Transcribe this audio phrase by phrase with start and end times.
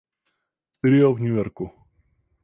[0.77, 1.65] Studio v New Yorku.